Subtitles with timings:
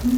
[0.00, 0.10] Это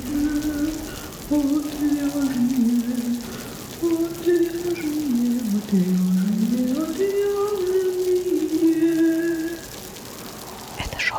[10.98, 11.18] шоу.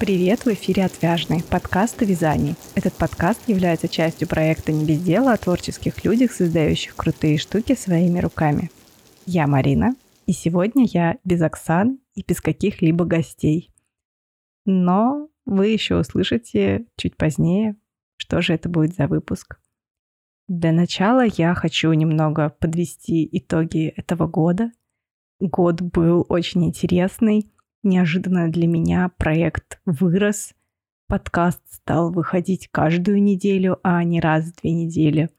[0.00, 2.56] Привет, в эфире «Отвяжные» подкаст о вязании.
[2.74, 8.18] Этот подкаст является частью проекта «Не без дела» о творческих людях, создающих крутые штуки своими
[8.18, 8.72] руками.
[9.24, 9.94] Я Марина,
[10.26, 13.71] и сегодня я без Оксан и без каких-либо гостей.
[14.64, 17.76] Но вы еще услышите чуть позднее,
[18.16, 19.58] что же это будет за выпуск.
[20.48, 24.70] Для начала я хочу немного подвести итоги этого года.
[25.40, 27.50] Год был очень интересный.
[27.82, 30.54] Неожиданно для меня проект вырос.
[31.08, 35.30] Подкаст стал выходить каждую неделю, а не раз в две недели.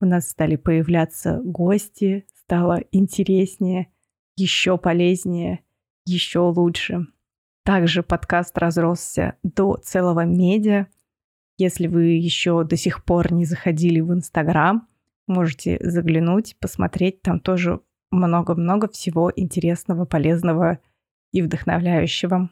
[0.00, 3.88] У нас стали появляться гости, стало интереснее,
[4.36, 5.60] еще полезнее,
[6.06, 7.06] еще лучше.
[7.68, 10.86] Также подкаст разросся до целого медиа.
[11.58, 14.88] Если вы еще до сих пор не заходили в Инстаграм,
[15.26, 17.20] можете заглянуть, посмотреть.
[17.20, 20.78] Там тоже много-много всего интересного, полезного
[21.30, 22.48] и вдохновляющего.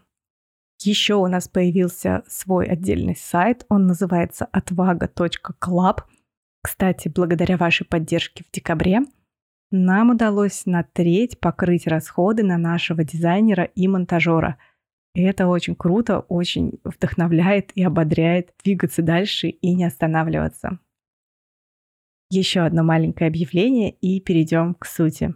[0.83, 3.65] Еще у нас появился свой отдельный сайт.
[3.71, 6.03] Он называется отвага.клаб.
[6.63, 9.01] Кстати, благодаря вашей поддержке в декабре
[9.71, 14.59] нам удалось на треть покрыть расходы на нашего дизайнера и монтажера–
[15.17, 20.79] и это очень круто, очень вдохновляет и ободряет двигаться дальше и не останавливаться.
[22.29, 25.35] Еще одно маленькое объявление и перейдем к сути.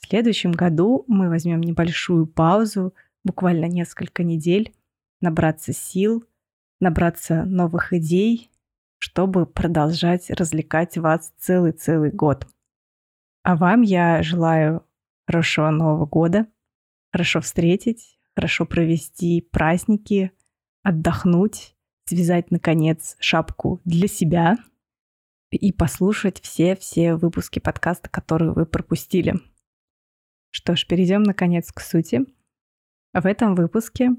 [0.00, 4.72] В следующем году мы возьмем небольшую паузу, буквально несколько недель,
[5.20, 6.24] набраться сил,
[6.80, 8.50] набраться новых идей,
[8.96, 12.46] чтобы продолжать развлекать вас целый-целый год.
[13.42, 14.86] А вам я желаю
[15.26, 16.46] хорошего Нового года,
[17.12, 20.30] хорошо встретить, хорошо провести праздники,
[20.82, 24.56] отдохнуть, связать, наконец, шапку для себя
[25.50, 29.36] и послушать все-все выпуски подкаста, которые вы пропустили.
[30.50, 32.26] Что ж, перейдем, наконец, к сути.
[33.14, 34.10] В этом выпуске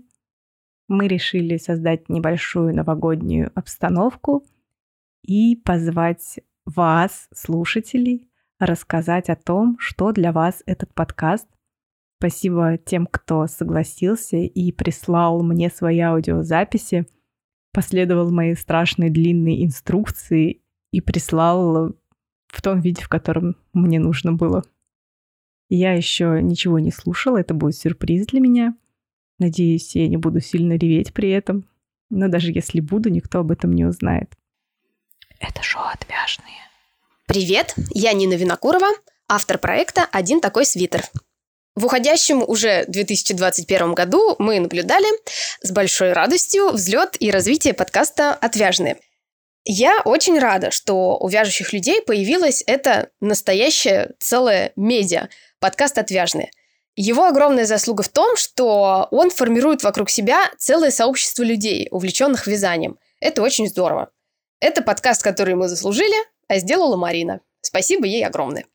[0.87, 4.43] мы решили создать небольшую новогоднюю обстановку
[5.21, 11.47] и позвать вас, слушателей, рассказать о том, что для вас этот подкаст
[12.19, 17.05] Спасибо тем, кто согласился и прислал мне свои аудиозаписи,
[17.71, 21.95] последовал моей страшной длинной инструкции и прислал
[22.47, 24.63] в том виде, в котором мне нужно было.
[25.69, 28.75] Я еще ничего не слушала, это будет сюрприз для меня.
[29.37, 31.69] Надеюсь, я не буду сильно реветь при этом.
[32.09, 34.33] Но даже если буду, никто об этом не узнает.
[35.39, 36.55] Это шоу «Отвяжные».
[37.27, 38.87] Привет, я Нина Винокурова,
[39.27, 41.01] автор проекта «Один такой свитер»,
[41.77, 45.05] в уходящем уже 2021 году мы наблюдали
[45.61, 48.97] с большой радостью взлет и развитие подкаста «Отвяжные».
[49.63, 55.29] Я очень рада, что у вяжущих людей появилась эта настоящая целая медиа,
[55.59, 56.49] подкаст «Отвяжные».
[56.95, 62.97] Его огромная заслуга в том, что он формирует вокруг себя целое сообщество людей, увлеченных вязанием.
[63.19, 64.09] Это очень здорово.
[64.59, 66.17] Это подкаст, который мы заслужили,
[66.47, 67.41] а сделала Марина.
[67.61, 68.65] Спасибо ей огромное.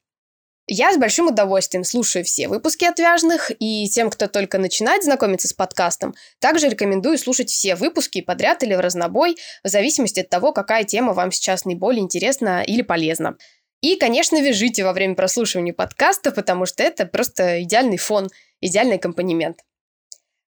[0.69, 5.53] Я с большим удовольствием слушаю все выпуски «Отвяжных», и тем, кто только начинает знакомиться с
[5.53, 10.85] подкастом, также рекомендую слушать все выпуски подряд или в разнобой, в зависимости от того, какая
[10.85, 13.37] тема вам сейчас наиболее интересна или полезна.
[13.81, 18.31] И, конечно, вяжите во время прослушивания подкаста, потому что это просто идеальный фон,
[18.61, 19.59] идеальный аккомпанемент.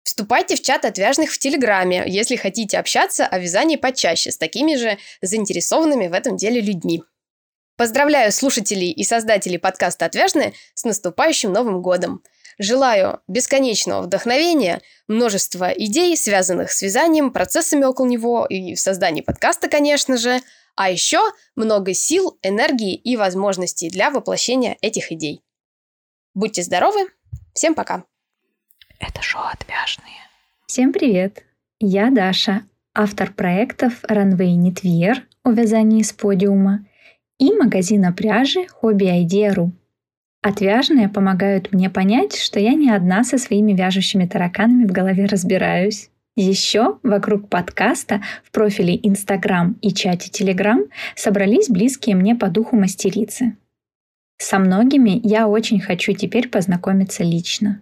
[0.03, 4.99] Вступайте в чат отвяжных в Телеграме, если хотите общаться о вязании почаще с такими же
[5.21, 7.01] заинтересованными в этом деле людьми.
[7.75, 12.21] Поздравляю слушателей и создателей подкаста «Отвяжные» с наступающим Новым годом.
[12.59, 19.69] Желаю бесконечного вдохновения, множества идей, связанных с вязанием, процессами около него и в создании подкаста,
[19.69, 20.39] конечно же,
[20.75, 21.19] а еще
[21.55, 25.41] много сил, энергии и возможностей для воплощения этих идей.
[26.35, 27.07] Будьте здоровы,
[27.55, 28.03] всем пока.
[28.99, 30.13] Это шоу «Отвяжные».
[30.67, 31.43] Всем привет!
[31.79, 32.61] Я Даша,
[32.93, 36.85] автор проектов Runway Knitwear о вязании с подиума
[37.43, 39.71] и магазина пряжи Hobby Idea.ru.
[40.41, 46.09] Отвяжные помогают мне понять, что я не одна со своими вяжущими тараканами в голове разбираюсь.
[46.37, 53.57] Еще вокруг подкаста в профиле Instagram и чате Telegram собрались близкие мне по духу мастерицы.
[54.37, 57.81] Со многими я очень хочу теперь познакомиться лично.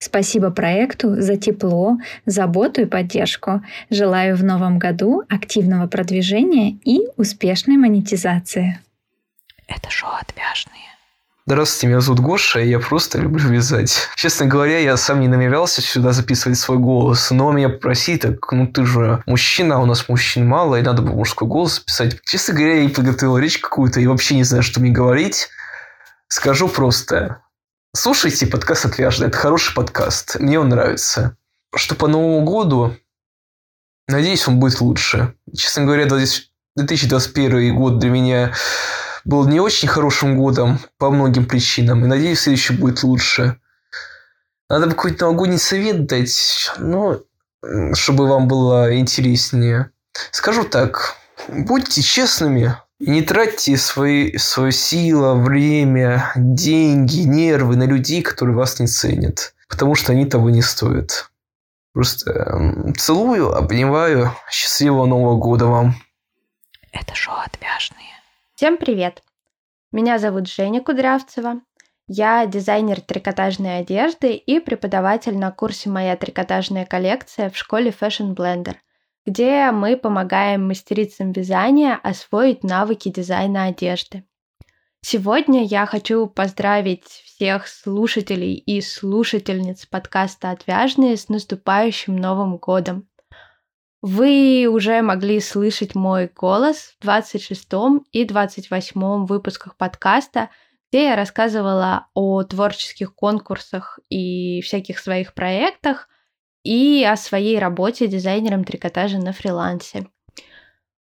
[0.00, 3.62] Спасибо проекту за тепло, заботу и поддержку.
[3.90, 8.78] Желаю в новом году активного продвижения и успешной монетизации.
[9.68, 10.88] Это шоу «Отвяжные».
[11.44, 14.08] Здравствуйте, меня зовут Гоша, и я просто люблю вязать.
[14.16, 18.66] Честно говоря, я сам не намерялся сюда записывать свой голос, но меня попросили, так, ну
[18.66, 22.20] ты же мужчина, а у нас мужчин мало, и надо было мужской голос писать.
[22.24, 25.48] Честно говоря, я и подготовил речь какую-то, и вообще не знаю, что мне говорить.
[26.28, 27.42] Скажу просто.
[27.94, 29.28] Слушайте подкаст «Отвяжный».
[29.28, 30.38] Это хороший подкаст.
[30.40, 31.36] Мне он нравится.
[31.74, 32.96] Что по Новому году,
[34.06, 35.34] надеюсь, он будет лучше.
[35.54, 38.52] Честно говоря, 2021 год для меня
[39.28, 42.02] был не очень хорошим годом по многим причинам.
[42.02, 43.60] И надеюсь, следующий будет лучше.
[44.70, 47.22] Надо бы какой-то новогодний совет дать, ну,
[47.92, 49.90] чтобы вам было интереснее.
[50.30, 51.14] Скажу так,
[51.46, 58.86] будьте честными не тратьте свои, свою силу, время, деньги, нервы на людей, которые вас не
[58.86, 59.54] ценят.
[59.68, 61.30] Потому что они того не стоят.
[61.92, 64.34] Просто целую, обнимаю.
[64.50, 65.96] Счастливого Нового года вам.
[66.92, 68.07] Это шоу «Отвяжные».
[68.58, 69.22] Всем привет!
[69.92, 71.60] Меня зовут Женя Кудрявцева.
[72.08, 78.74] Я дизайнер трикотажной одежды и преподаватель на курсе «Моя трикотажная коллекция» в школе Fashion Blender,
[79.24, 84.24] где мы помогаем мастерицам вязания освоить навыки дизайна одежды.
[85.02, 93.08] Сегодня я хочу поздравить всех слушателей и слушательниц подкаста «Отвяжные» с наступающим Новым годом.
[94.00, 97.68] Вы уже могли слышать мой голос в 26
[98.12, 100.50] и 28 выпусках подкаста,
[100.88, 106.08] где я рассказывала о творческих конкурсах и всяких своих проектах
[106.62, 110.06] и о своей работе дизайнером трикотажа на фрилансе.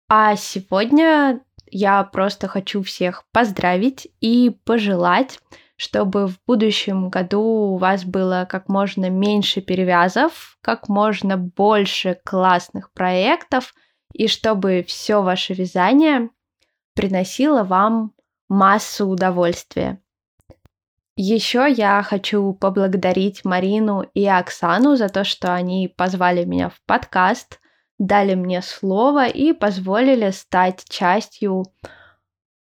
[0.08, 1.42] А сегодня
[1.72, 5.40] я просто хочу всех поздравить и пожелать
[5.76, 12.92] чтобы в будущем году у вас было как можно меньше перевязов, как можно больше классных
[12.94, 13.74] проектов,
[14.14, 16.30] и чтобы все ваше вязание
[16.94, 18.14] приносило вам
[18.48, 20.00] массу удовольствия.
[21.16, 27.60] Еще я хочу поблагодарить Марину и Оксану за то, что они позвали меня в подкаст,
[28.00, 31.66] дали мне слово и позволили стать частью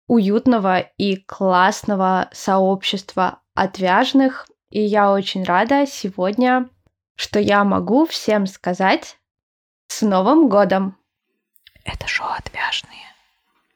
[0.10, 4.48] уютного и классного сообщества отвяжных.
[4.72, 6.68] И я очень рада сегодня,
[7.16, 9.18] что я могу всем сказать
[9.88, 10.98] с Новым годом!
[11.86, 13.00] Это шоу «Отвяжные».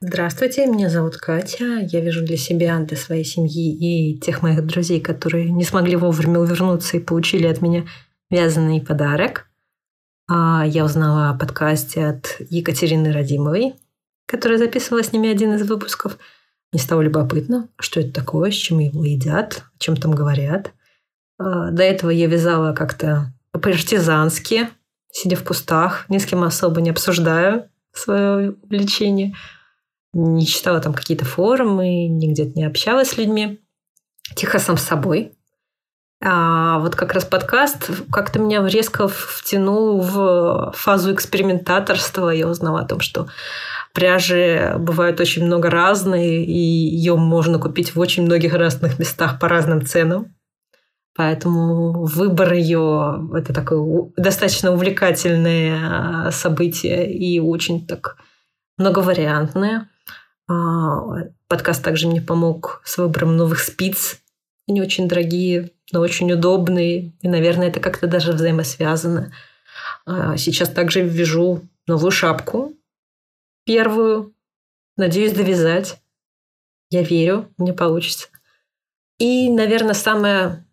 [0.01, 1.79] Здравствуйте, меня зовут Катя.
[1.79, 6.39] Я вижу для себя, для своей семьи и тех моих друзей, которые не смогли вовремя
[6.39, 7.85] увернуться и получили от меня
[8.29, 9.47] вязаный подарок.
[10.27, 13.75] А, я узнала о подкасте от Екатерины Радимовой,
[14.33, 16.17] которая записывала с ними один из выпусков.
[16.71, 20.71] Мне стало любопытно, что это такое, с чем его едят, о чем там говорят.
[21.37, 24.69] А, до этого я вязала как-то партизански,
[25.11, 29.35] сидя в кустах, ни с кем особо не обсуждая свое увлечение.
[30.13, 33.61] Не читала там какие-то форумы, нигде не общалась с людьми.
[34.35, 35.37] Тихо сам с собой.
[36.23, 42.31] А вот как раз подкаст как-то меня резко втянул в фазу экспериментаторства.
[42.31, 43.27] Я узнала о том, что
[43.93, 49.47] пряжи бывают очень много разные, и ее можно купить в очень многих разных местах по
[49.47, 50.35] разным ценам.
[51.15, 55.77] Поэтому выбор ее– это такое достаточно увлекательное
[56.27, 58.17] а, событие и очень так
[58.77, 59.89] многовариантное.
[60.49, 64.17] А, подкаст также мне помог с выбором новых спиц.
[64.67, 67.13] Они очень дорогие, но очень удобные.
[67.21, 69.31] И, наверное, это как-то даже взаимосвязано.
[70.07, 72.73] А, сейчас также вяжу новую шапку
[73.65, 74.33] первую.
[74.97, 75.99] Надеюсь довязать.
[76.89, 78.27] Я верю, мне получится.
[79.17, 80.65] И, наверное, самое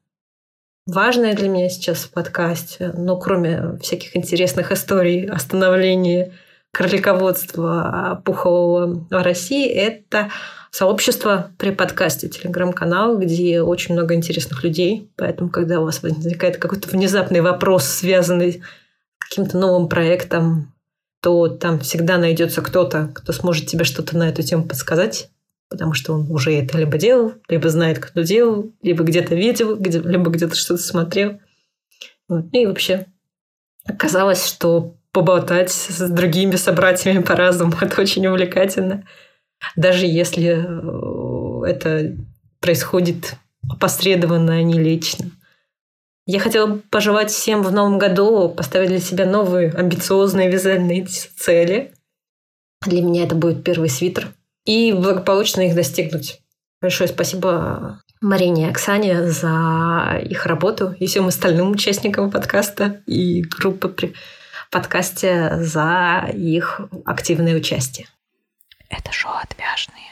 [0.86, 6.32] важное для меня сейчас в подкасте, ну, кроме всяких интересных историй о становлении
[6.72, 10.30] кролиководства пухового в России, это
[10.70, 15.10] сообщество при подкасте, телеграм-канал, где очень много интересных людей.
[15.16, 20.72] Поэтому, когда у вас возникает какой-то внезапный вопрос, связанный с каким-то новым проектом,
[21.20, 25.30] то там всегда найдется кто-то, кто сможет тебе что-то на эту тему подсказать,
[25.68, 30.00] потому что он уже это либо делал, либо знает, кто делал, либо где-то видел, где,
[30.00, 31.38] либо где-то что-то смотрел.
[32.28, 32.46] Вот.
[32.52, 33.06] И вообще
[33.84, 39.06] оказалось, что поболтать с другими собратьями по разуму– это очень увлекательно.
[39.76, 42.16] Даже если э, это
[42.60, 43.34] происходит
[43.68, 45.30] опосредованно, а не лично.
[46.32, 51.92] Я хотела пожелать всем в новом году поставить для себя новые амбициозные вязальные цели.
[52.86, 54.32] Для меня это будет первый свитер.
[54.64, 56.40] И благополучно их достигнуть.
[56.80, 63.88] Большое спасибо Марине и Оксане за их работу и всем остальным участникам подкаста и группы
[63.88, 64.14] при
[64.70, 68.06] подкасте за их активное участие.
[68.88, 70.06] Это шоу «Отвяжные».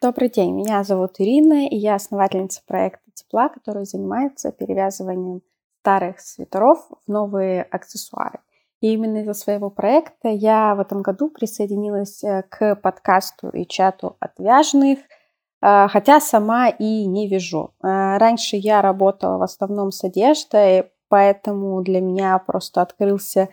[0.00, 5.42] Добрый день, меня зовут Ирина, и я основательница проекта Тепла, который занимается перевязыванием
[5.80, 8.40] старых свитеров в новые аксессуары.
[8.80, 14.16] И именно из-за своего проекта я в этом году присоединилась э, к подкасту и чату
[14.20, 17.72] отвяжных, э, хотя сама и не вяжу.
[17.82, 23.48] Э, раньше я работала в основном с одеждой, поэтому для меня просто открылся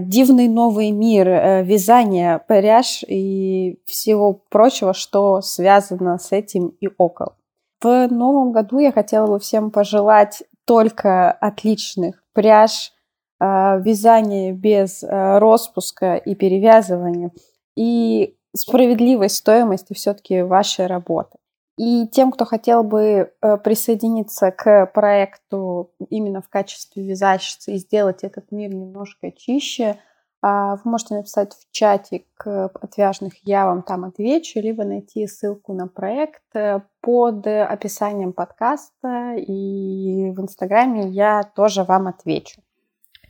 [0.00, 1.26] дивный новый мир
[1.64, 7.36] вязания, пряж и всего прочего, что связано с этим и около.
[7.82, 12.92] В новом году я хотела бы всем пожелать только отличных пряж,
[13.40, 13.44] э,
[13.80, 17.30] вязания без распуска и перевязывания
[17.76, 21.38] и справедливой стоимости все-таки вашей работы.
[21.78, 28.24] И тем, кто хотел бы э, присоединиться к проекту именно в качестве вязальщицы и сделать
[28.24, 29.98] этот мир немножко чище,
[30.42, 35.86] вы можете написать в чате к отвяжных, я вам там отвечу, либо найти ссылку на
[35.86, 42.60] проект э, под описанием подкаста, и в Инстаграме я тоже вам отвечу.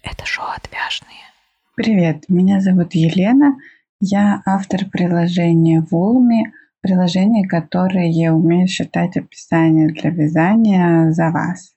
[0.02, 1.20] Это шоу «Отвяжные».
[1.74, 3.56] Привет, меня зовут Елена,
[4.00, 6.52] я автор приложения Вулми–
[6.82, 11.74] приложения, которые умеют считать описание для вязания за вас.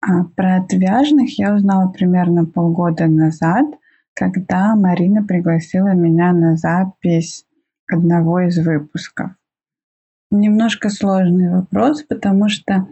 [0.00, 3.66] А про отвяжных я узнала примерно полгода назад,
[4.20, 7.46] когда Марина пригласила меня на запись
[7.90, 9.30] одного из выпусков.
[10.30, 12.86] Немножко сложный вопрос, потому что,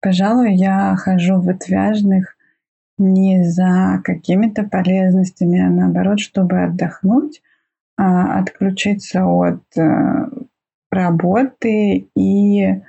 [0.00, 2.36] пожалуй, я хожу в отвяжных
[2.96, 7.42] не за какими-то полезностями, а наоборот, чтобы отдохнуть,
[7.96, 10.28] а, отключиться от э,
[10.92, 12.82] работы и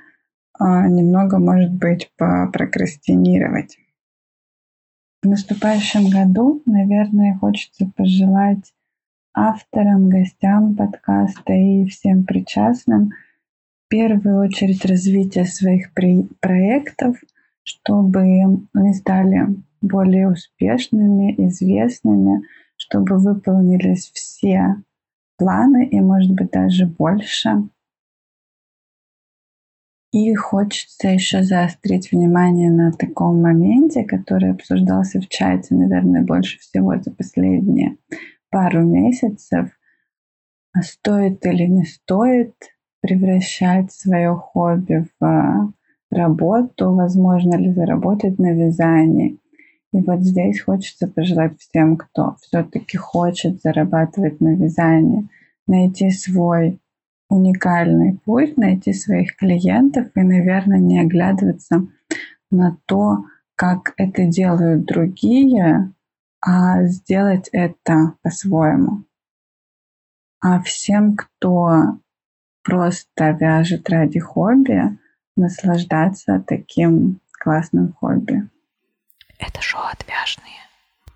[0.58, 3.78] а, немного, может быть, прокрастинировать.
[5.22, 8.72] В наступающем году, наверное, хочется пожелать
[9.34, 13.10] авторам, гостям подкаста и всем причастным
[13.84, 17.16] в первую очередь развития своих проектов,
[17.64, 18.20] чтобы
[18.72, 22.42] они стали более успешными, известными,
[22.76, 24.76] чтобы выполнились все
[25.36, 27.68] планы и, может быть, даже больше.
[30.12, 36.96] И хочется еще заострить внимание на таком моменте, который обсуждался в чате, наверное, больше всего
[37.00, 37.96] за последние
[38.50, 39.70] пару месяцев.
[40.72, 42.54] А стоит или не стоит
[43.00, 45.72] превращать свое хобби в
[46.10, 49.38] работу, возможно ли заработать на вязании.
[49.92, 55.28] И вот здесь хочется пожелать всем, кто все-таки хочет зарабатывать на вязании,
[55.66, 56.80] найти свой
[57.30, 61.86] уникальный путь, найти своих клиентов и, наверное, не оглядываться
[62.50, 65.92] на то, как это делают другие,
[66.42, 69.04] а сделать это по-своему.
[70.40, 71.98] А всем, кто
[72.62, 74.98] просто вяжет ради хобби,
[75.36, 78.48] наслаждаться таким классным хобби.
[79.38, 80.59] Это шоу «Отвяжные».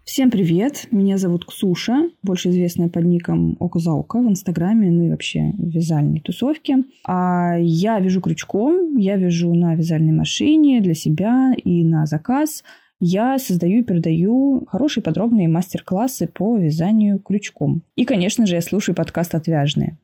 [0.04, 0.88] Всем привет!
[0.90, 5.52] Меня зовут Ксуша, больше известная под ником Око за Око в Инстаграме, ну и вообще
[5.56, 6.84] в вязальной тусовке.
[7.06, 12.64] А я вяжу крючком, я вяжу на вязальной машине для себя и на заказ.
[13.00, 17.82] Я создаю и передаю хорошие подробные мастер-классы по вязанию крючком.
[17.96, 19.96] И, конечно же, я слушаю подкаст «Отвяжные».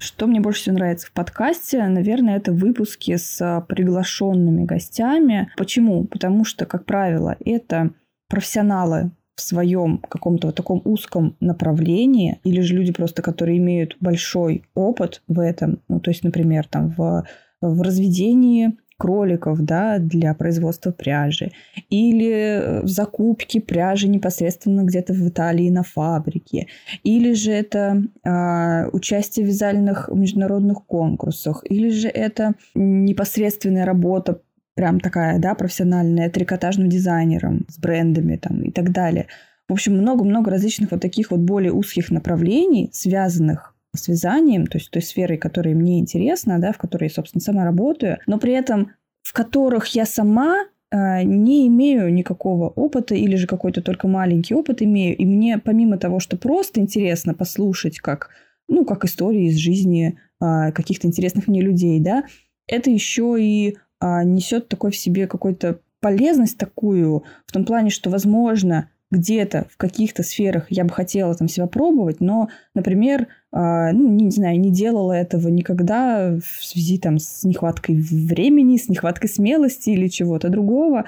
[0.00, 5.52] Что мне больше всего нравится в подкасте, наверное, это выпуски с приглашенными гостями.
[5.56, 6.06] Почему?
[6.06, 7.92] Потому что, как правило, это
[8.28, 14.64] профессионалы в своем каком-то вот таком узком направлении, или же люди просто, которые имеют большой
[14.74, 17.24] опыт в этом, ну, то есть, например, там в,
[17.60, 21.52] в разведении кроликов, да, для производства пряжи,
[21.88, 26.66] или в закупке пряжи непосредственно где-то в Италии на фабрике,
[27.04, 34.40] или же это э, участие в вязальных международных конкурсах, или же это непосредственная работа
[34.78, 39.26] прям такая, да, профессиональная, трикотажным дизайнером, с брендами там и так далее.
[39.68, 44.92] В общем, много-много различных вот таких вот более узких направлений, связанных с вязанием, то есть
[44.92, 48.92] той сферой, которая мне интересна, да, в которой я, собственно, сама работаю, но при этом
[49.24, 54.80] в которых я сама э, не имею никакого опыта или же какой-то только маленький опыт
[54.80, 55.16] имею.
[55.16, 58.30] И мне помимо того, что просто интересно послушать, как,
[58.68, 62.22] ну, как истории из жизни э, каких-то интересных мне людей, да,
[62.68, 68.88] это еще и несет такой в себе какую-то полезность такую, в том плане, что, возможно,
[69.10, 74.26] где-то в каких-то сферах я бы хотела там себя пробовать, но, например, э, ну, не,
[74.26, 79.90] не знаю, не делала этого никогда в связи там с нехваткой времени, с нехваткой смелости
[79.90, 81.06] или чего-то другого.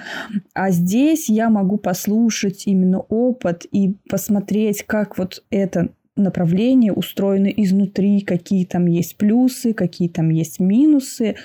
[0.53, 8.21] А здесь я могу послушать именно опыт и посмотреть, как вот это направления устроены изнутри,
[8.21, 11.35] какие там есть плюсы, какие там есть минусы,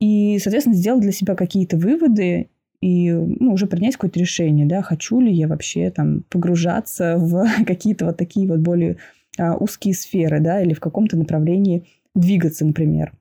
[0.00, 2.50] и, соответственно, сделать для себя какие-то выводы
[2.80, 8.06] и ну, уже принять какое-то решение, да, хочу ли я вообще там погружаться в какие-то
[8.06, 8.98] вот такие вот более
[9.38, 11.84] а, узкие сферы, да, или в каком-то направлении
[12.14, 13.12] двигаться, например.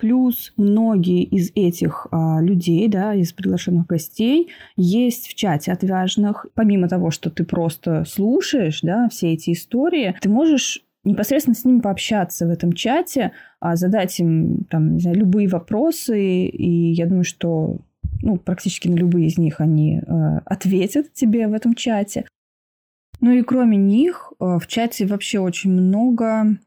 [0.00, 6.46] Плюс многие из этих а, людей, да, из приглашенных гостей, есть в чате отвяжных.
[6.54, 11.80] Помимо того, что ты просто слушаешь, да, все эти истории, ты можешь непосредственно с ними
[11.80, 17.24] пообщаться в этом чате, а, задать им там, не знаю, любые вопросы, и я думаю,
[17.24, 17.78] что
[18.22, 22.26] ну, практически на любые из них они э, ответят тебе в этом чате.
[23.20, 26.58] Ну и кроме них, э, в чате вообще очень много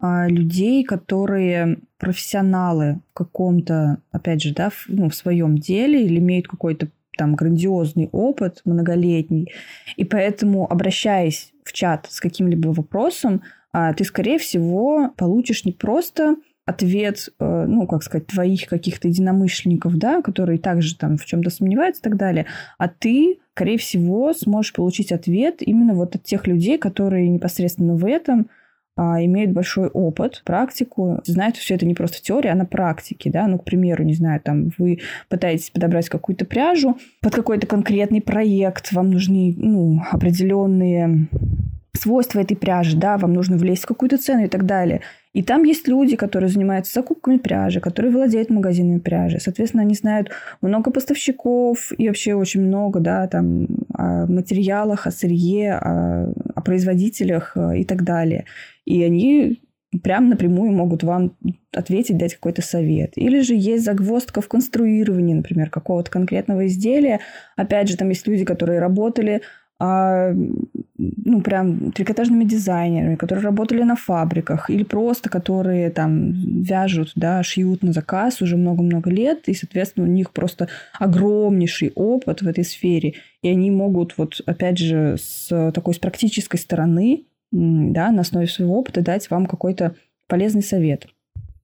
[0.00, 6.18] э, людей, которые профессионалы в каком-то, опять же, да, в, ну, в своем деле или
[6.18, 9.52] имеют какой-то там грандиозный опыт многолетний.
[9.96, 16.36] И поэтому, обращаясь в чат с каким-либо вопросом, э, ты, скорее всего, получишь не просто
[16.66, 22.00] ответ, э, ну, как сказать, твоих каких-то единомышленников, да, которые также там в чем-то сомневаются
[22.00, 22.46] и так далее,
[22.78, 28.04] а ты, скорее всего, сможешь получить ответ именно вот от тех людей, которые непосредственно в
[28.04, 28.48] этом
[29.02, 33.30] а, имеют большой опыт, практику, знают, что все это не просто теория, а на практике,
[33.30, 34.98] да, ну, к примеру, не знаю, там, вы
[35.30, 41.28] пытаетесь подобрать какую-то пряжу под какой-то конкретный проект, вам нужны, ну, определенные
[41.94, 45.00] свойства этой пряжи, да, вам нужно влезть в какую-то цену и так далее.
[45.32, 49.38] И там есть люди, которые занимаются закупками пряжи, которые владеют магазинами пряжи.
[49.40, 50.30] Соответственно, они знают
[50.60, 57.52] много поставщиков и вообще очень много, да, там, о материалах, о сырье, о, о производителях
[57.54, 58.44] э, и так далее.
[58.90, 59.62] И они
[60.02, 61.36] прям напрямую могут вам
[61.72, 63.12] ответить, дать какой-то совет.
[63.16, 67.20] Или же есть загвоздка в конструировании, например, какого-то конкретного изделия.
[67.56, 69.42] Опять же, там есть люди, которые работали
[69.82, 70.32] а,
[70.98, 76.32] ну, прям трикотажными дизайнерами, которые работали на фабриках, или просто которые там
[76.62, 80.68] вяжут, да, шьют на заказ уже много-много лет, и, соответственно, у них просто
[80.98, 86.58] огромнейший опыт в этой сфере, и они могут вот, опять же, с такой с практической
[86.58, 89.94] стороны, да, на основе своего опыта дать вам какой-то
[90.26, 91.06] полезный совет.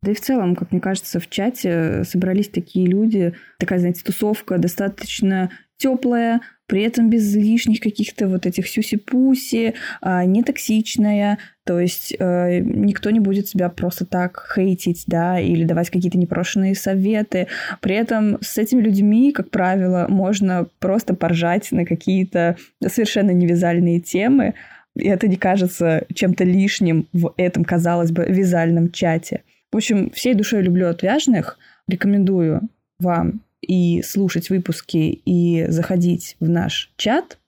[0.03, 4.59] Да и в целом, как мне кажется, в чате собрались такие люди, такая, знаете, тусовка
[4.59, 12.15] достаточно теплая, при этом без лишних каких-то вот этих сюси-пуси, а, не токсичная, то есть
[12.19, 17.49] э, никто не будет себя просто так хейтить, да, или давать какие-то непрошенные советы.
[17.81, 24.55] При этом с этими людьми, как правило, можно просто поржать на какие-то совершенно невязальные темы,
[24.97, 29.43] и это не кажется чем-то лишним в этом, казалось бы, вязальном чате.
[29.71, 31.59] В общем, всей душой люблю отвяжных.
[31.87, 37.39] Рекомендую вам и слушать выпуски, и заходить в наш чат.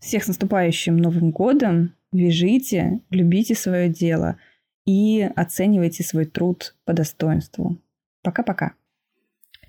[0.00, 1.94] Всех с наступающим Новым годом!
[2.12, 4.36] Вяжите, любите свое дело
[4.84, 7.78] и оценивайте свой труд по достоинству.
[8.22, 8.74] Пока-пока.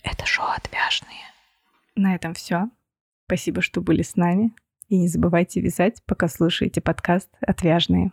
[0.03, 1.23] Это шоу «Отвяжные».
[1.95, 2.69] На этом все.
[3.27, 4.51] Спасибо, что были с нами.
[4.93, 8.11] И не забывайте вязать, пока слушаете подкаст «Отвяжные».